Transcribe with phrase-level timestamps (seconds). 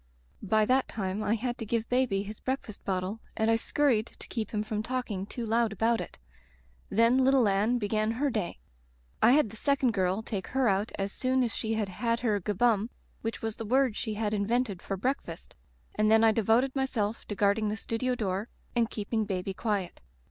[0.41, 4.27] "By that time I had to give baby his breakfast bottle and I scurried to
[4.29, 6.17] keep him from talking too loud about it.
[6.89, 8.57] Then little Anne began her day.
[9.21, 10.69] I had the second girl Digitized by LjOOQ IC /\ The Rubber Stamp take her
[10.69, 12.89] out as soon as she had had her 'gubbum/
[13.21, 15.55] which was the word she had in vented for breakfast,
[15.93, 20.01] and then I devoted myself to guarding the studio door and keep ing baby quiet.